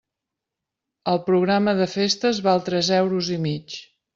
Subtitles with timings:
[1.13, 3.79] El programa de festes val tres euros i mig.